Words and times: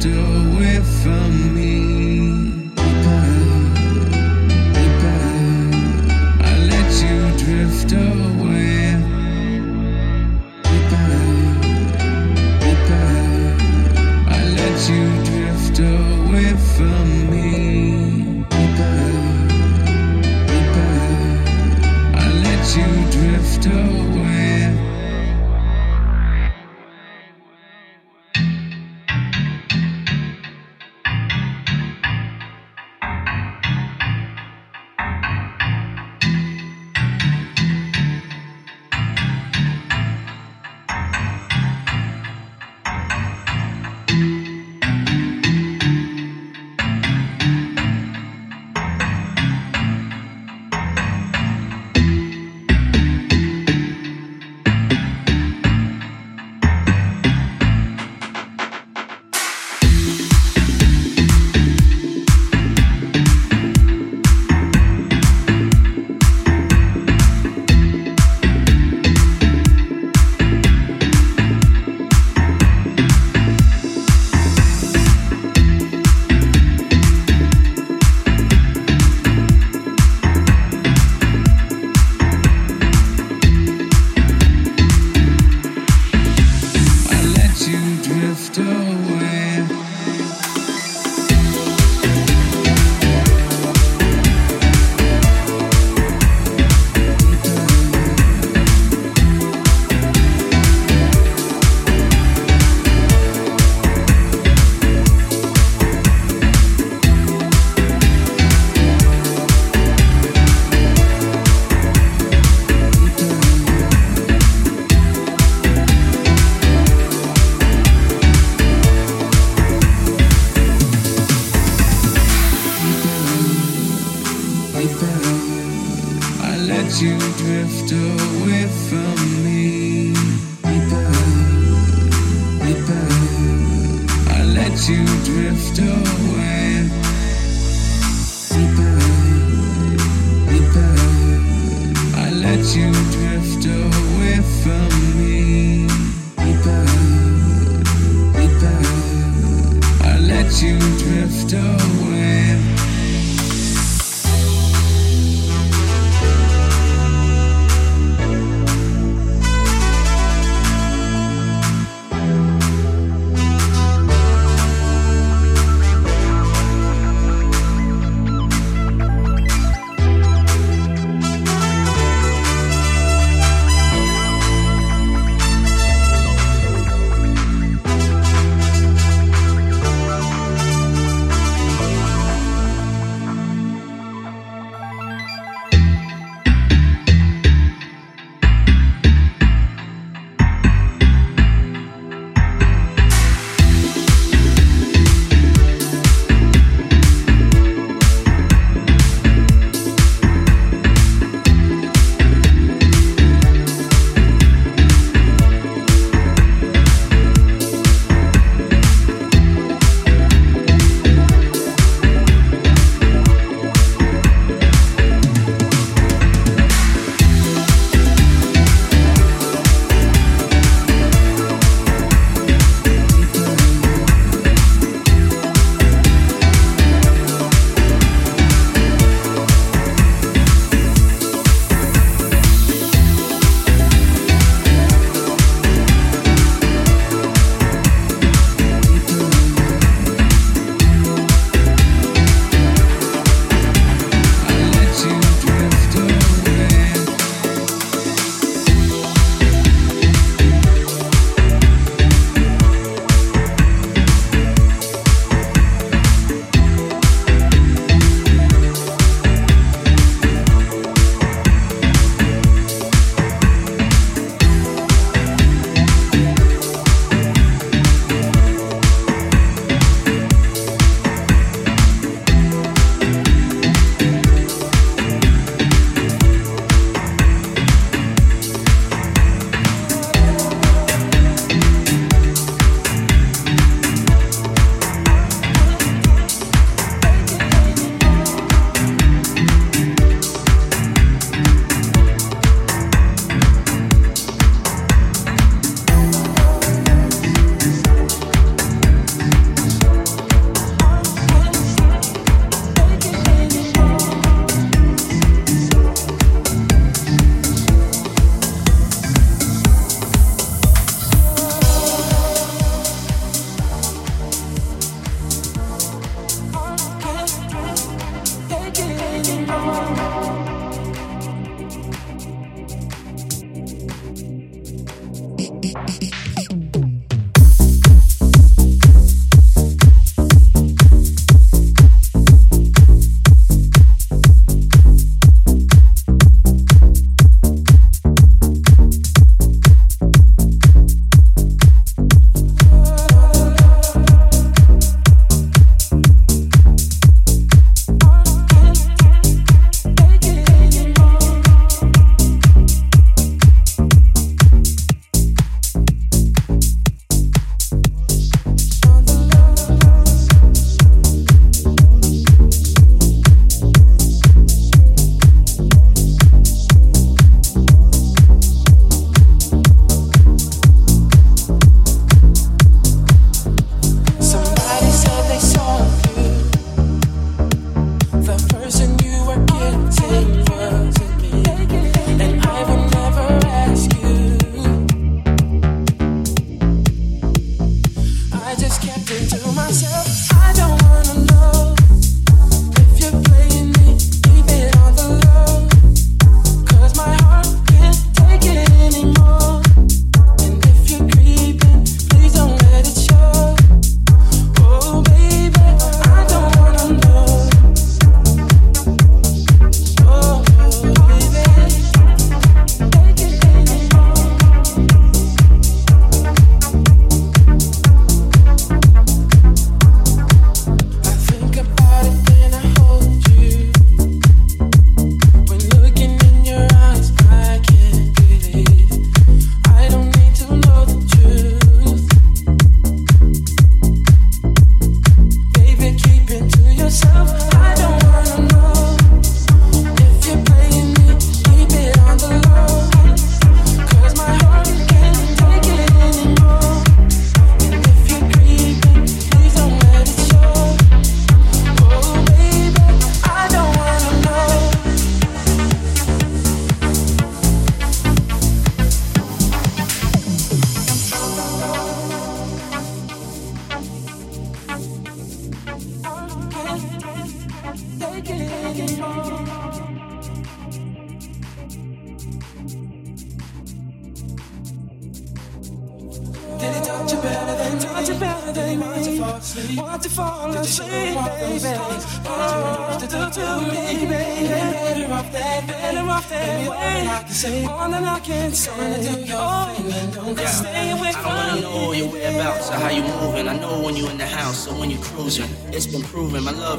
still 0.00 0.54
away 0.54 0.80
from 1.02 1.54
me. 1.54 1.89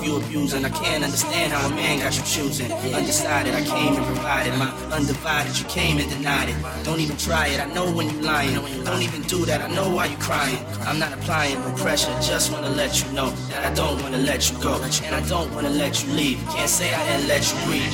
Love 0.01 0.09
you 0.09 0.17
abusing. 0.17 0.65
I 0.65 0.69
can't 0.69 1.03
understand 1.03 1.53
how 1.53 1.67
a 1.67 1.69
man 1.69 1.99
got 1.99 2.17
you 2.17 2.23
choosing. 2.23 2.71
Undecided, 2.71 3.53
I 3.53 3.63
came 3.63 3.93
and 3.95 4.03
provided 4.05 4.57
my 4.57 4.71
undivided. 4.91 5.59
You 5.59 5.65
came 5.65 5.99
and 5.99 6.09
denied 6.09 6.49
it. 6.49 6.55
Don't 6.83 6.99
even 6.99 7.17
try 7.17 7.45
it. 7.47 7.59
I 7.59 7.65
know 7.73 7.91
when 7.91 8.09
you 8.09 8.19
lying. 8.21 8.55
Don't 8.83 9.01
even 9.01 9.21
do 9.23 9.45
that. 9.45 9.61
I 9.61 9.67
know 9.73 9.89
why 9.89 10.05
you're 10.07 10.19
crying. 10.19 10.63
I'm 10.81 10.99
not 10.99 11.13
applying 11.13 11.61
no 11.61 11.71
pressure. 11.75 12.11
Just 12.21 12.51
wanna 12.51 12.69
let 12.69 13.03
you 13.03 13.11
know 13.11 13.31
that 13.49 13.71
I 13.71 13.73
don't 13.73 14.01
wanna 14.01 14.17
let 14.17 14.49
you 14.49 14.57
go, 14.59 14.81
and 14.81 15.15
I 15.15 15.21
don't 15.27 15.53
wanna 15.53 15.69
let 15.69 16.03
you 16.03 16.11
leave. 16.13 16.39
Can't 16.49 16.69
say 16.69 16.93
I 16.93 17.03
didn't 17.05 17.27
let 17.27 17.51
you 17.51 17.57
breathe. 17.65 17.93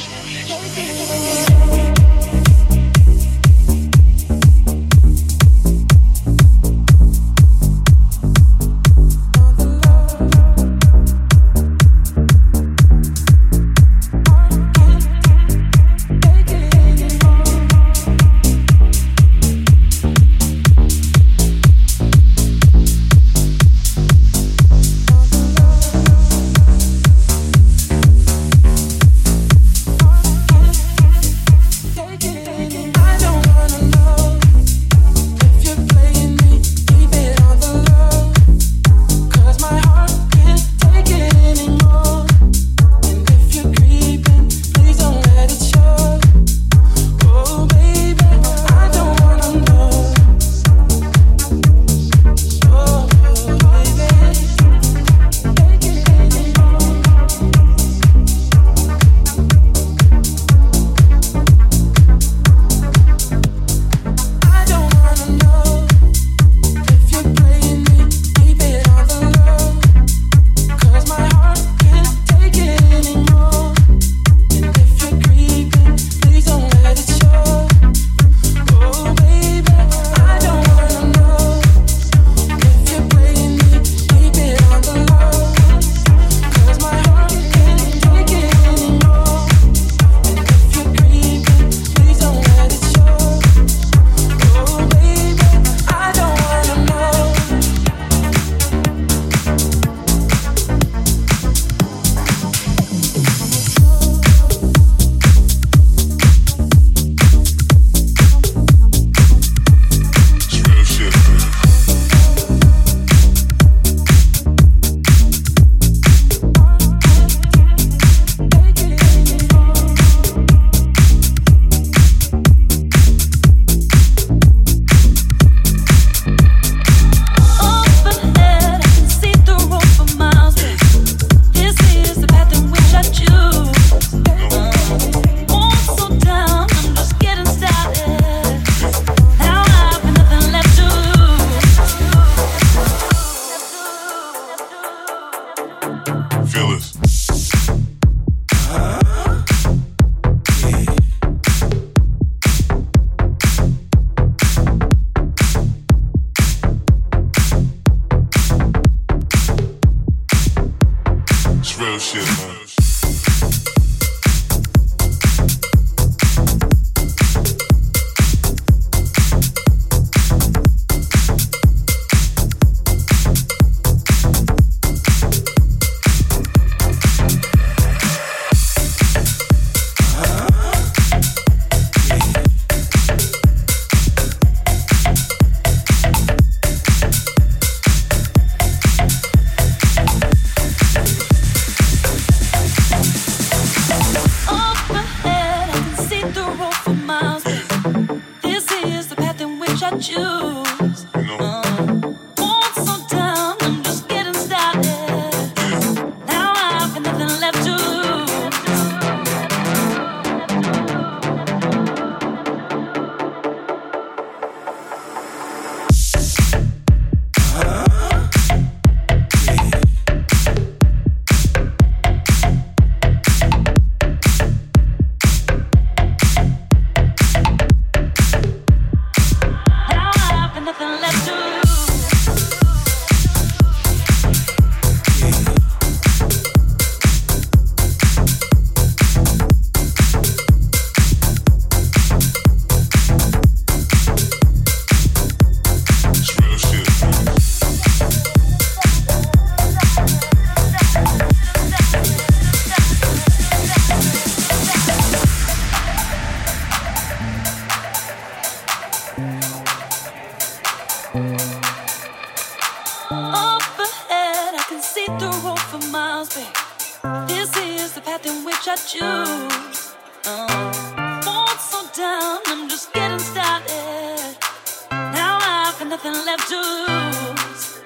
nothing 275.97 276.25
left 276.25 276.47
to 276.49 276.57
lose. 276.57 277.81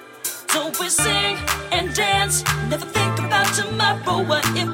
So 0.49 0.71
we 0.79 0.89
sing 0.89 1.37
and 1.71 1.93
dance, 1.93 2.43
never 2.69 2.85
think 2.85 3.19
about 3.19 3.47
tomorrow. 3.53 4.23
What 4.23 4.45
if 4.57 4.70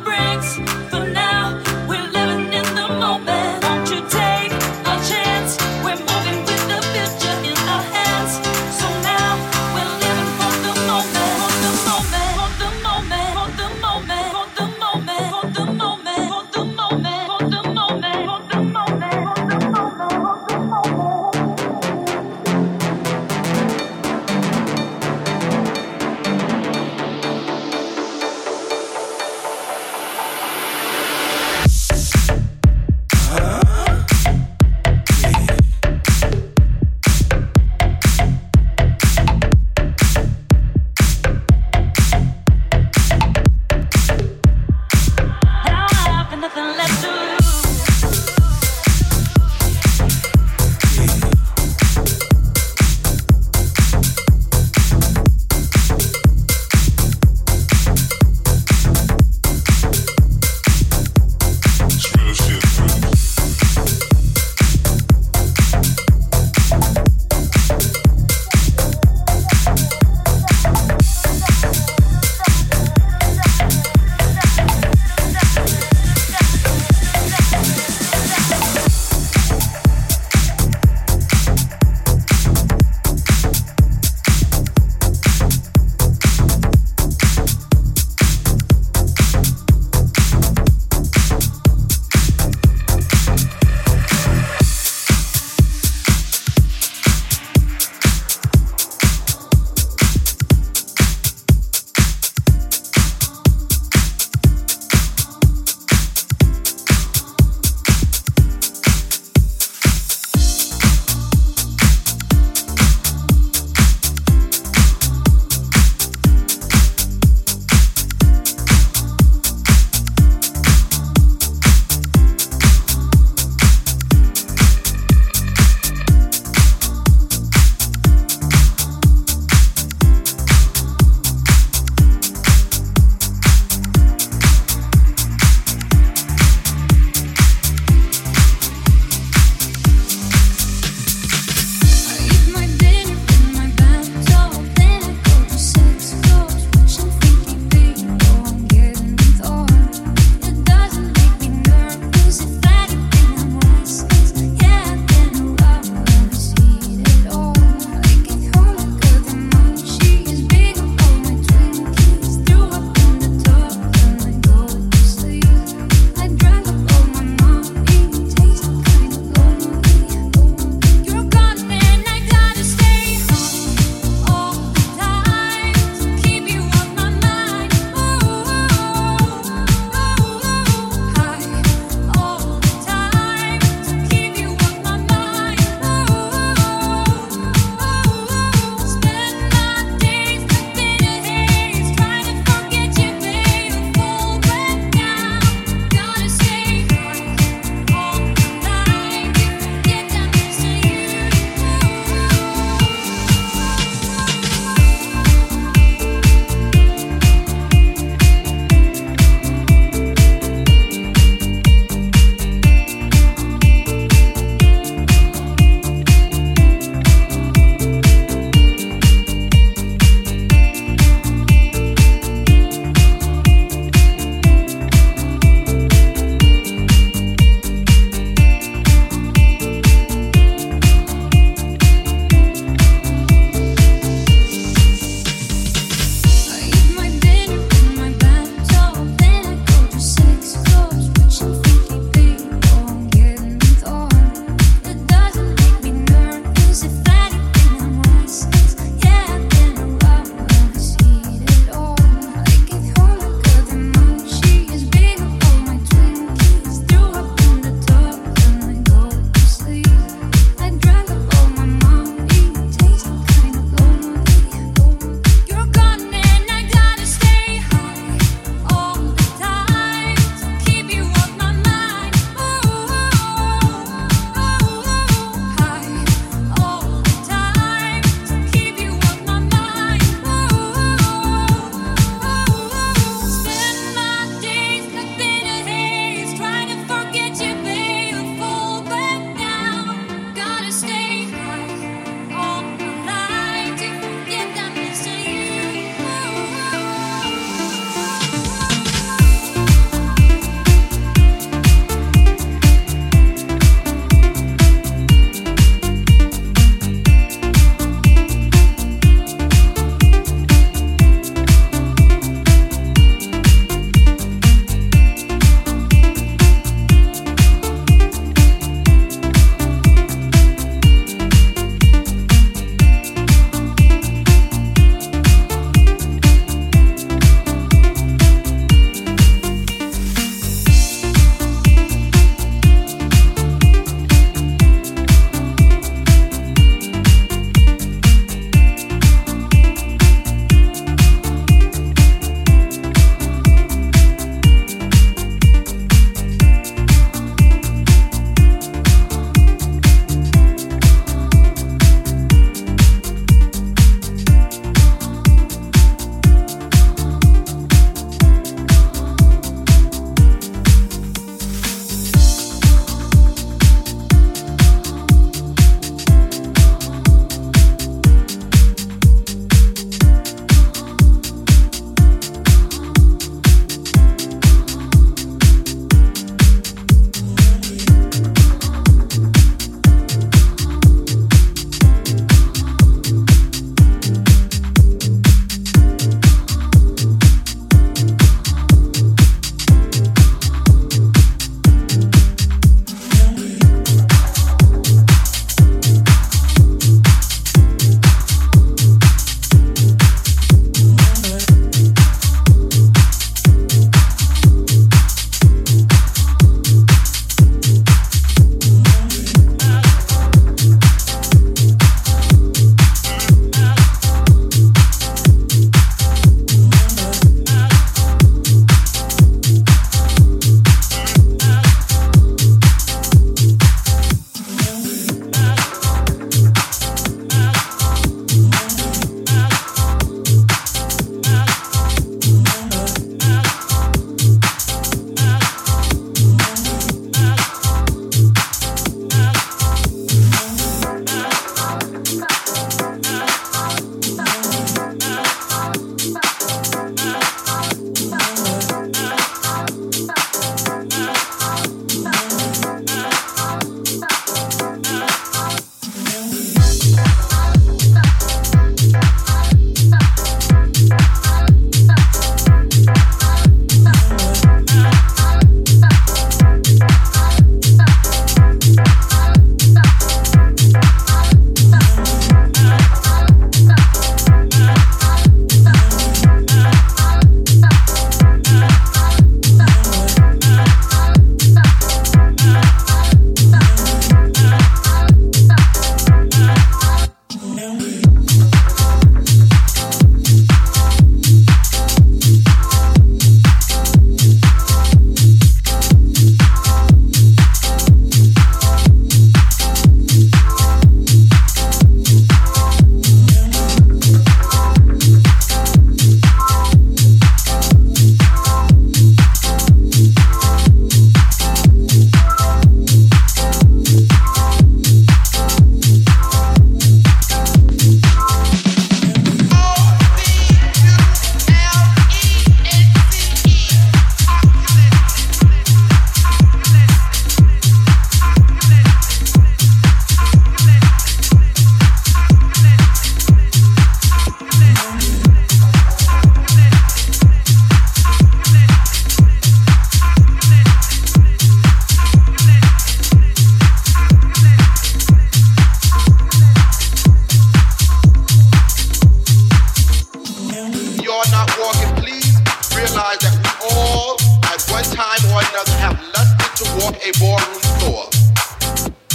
not 551.38 551.54
walking, 551.62 551.94
please 552.02 552.34
realize 552.74 553.22
that 553.22 553.34
we 553.38 553.50
all, 553.70 554.18
at 554.50 554.58
one 554.74 554.82
time 554.90 555.22
or 555.30 555.38
another, 555.46 555.78
have 555.78 555.98
lusted 556.18 556.52
to 556.58 556.66
walk 556.82 556.98
a 557.06 557.14
ballroom 557.22 557.62
floor. 557.78 558.10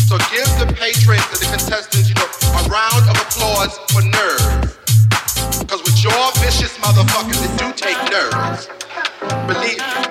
So 0.06 0.14
give 0.30 0.46
the 0.62 0.70
patrons 0.78 1.26
and 1.34 1.40
the 1.42 1.50
contestants, 1.50 2.06
you 2.06 2.14
know, 2.14 2.28
a 2.54 2.62
round 2.70 3.02
of 3.10 3.18
applause 3.18 3.74
for 3.90 4.06
nerves. 4.06 4.78
Because 5.58 5.82
with 5.82 5.98
your 5.98 6.22
vicious 6.38 6.78
motherfuckers, 6.78 7.42
it 7.42 7.52
do 7.58 7.74
take 7.74 7.98
nerves. 8.06 8.70
Believe 9.50 9.82
me, 9.82 10.02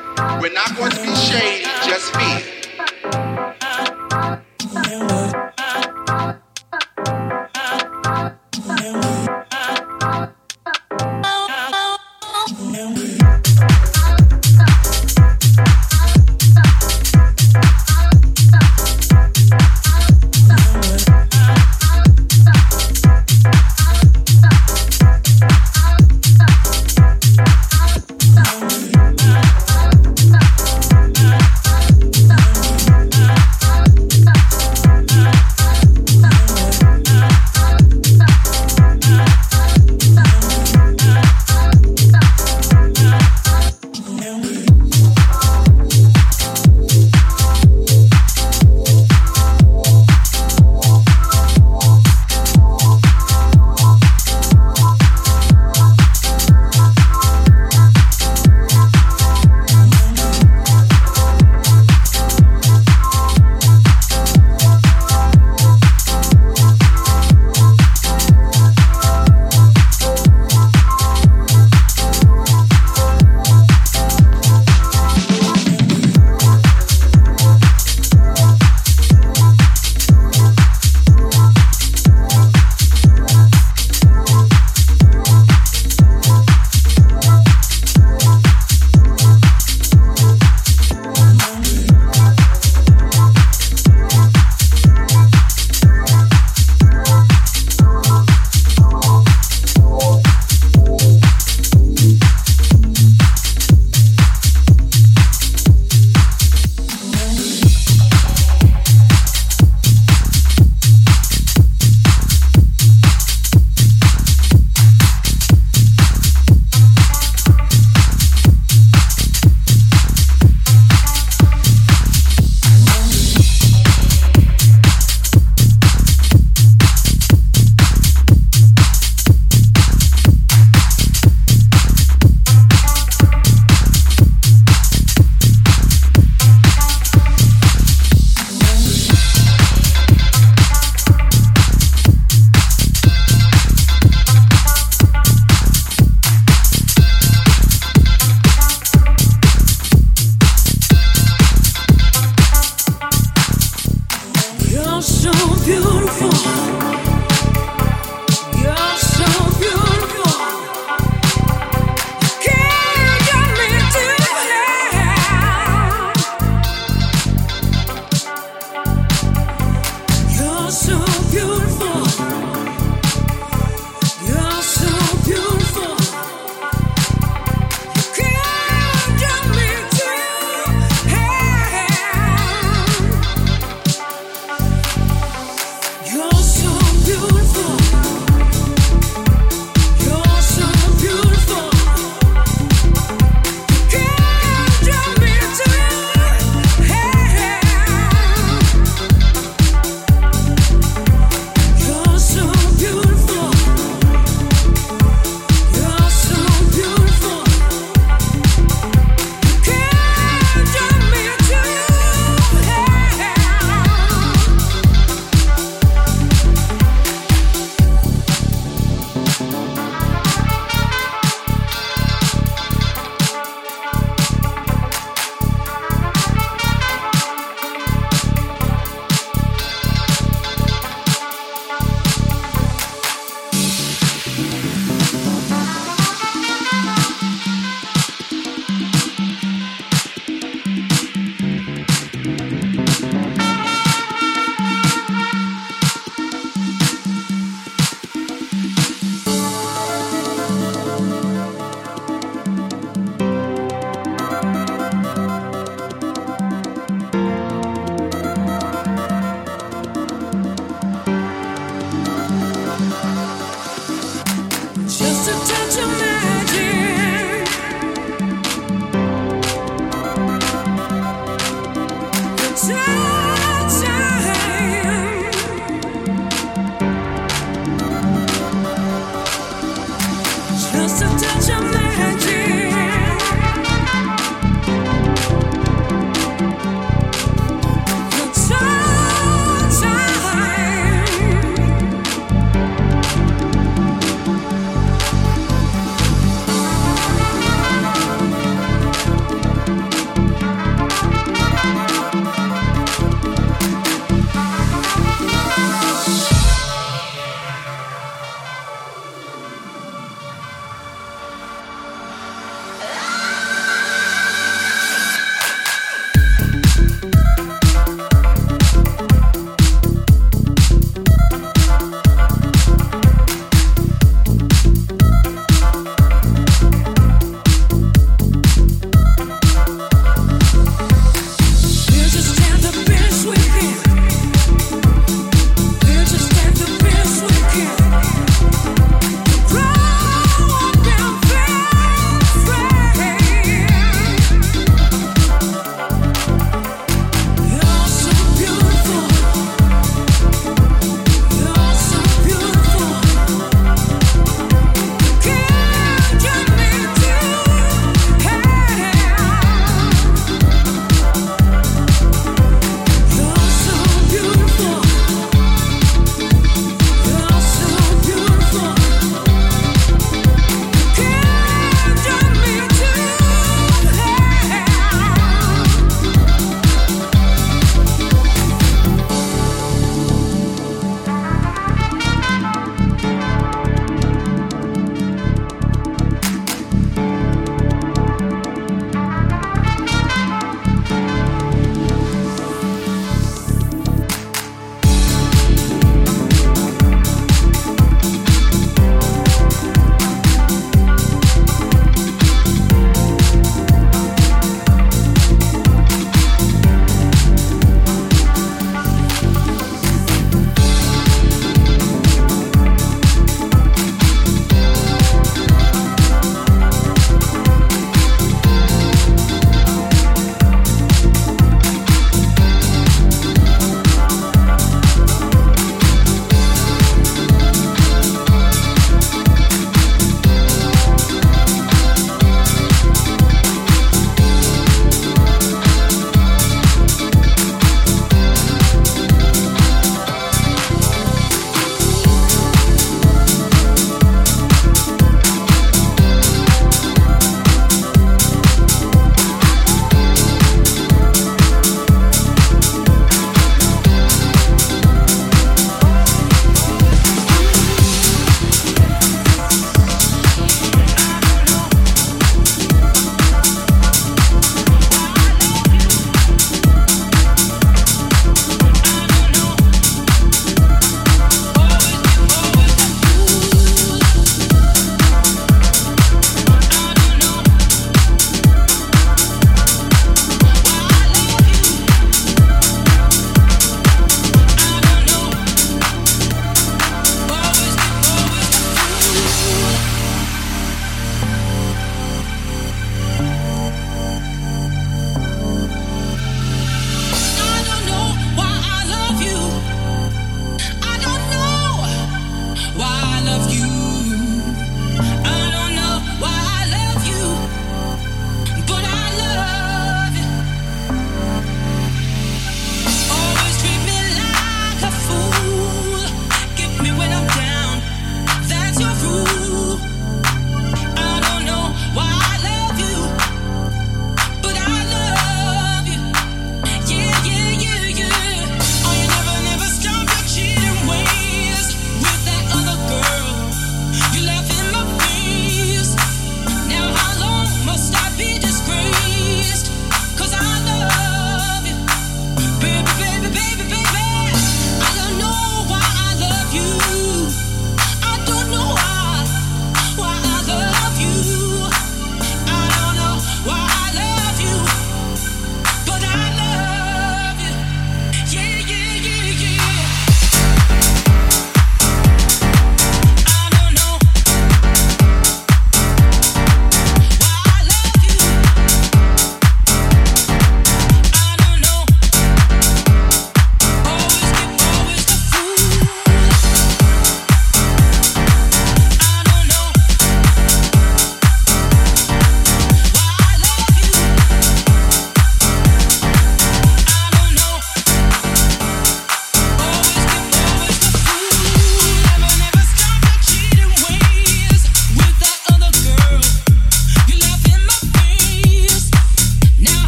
we're 0.44 0.52
not 0.52 0.76
going 0.76 0.92
to 0.92 1.00
be 1.00 1.16
shady, 1.16 1.64
just 1.88 2.12
fear. 2.12 2.61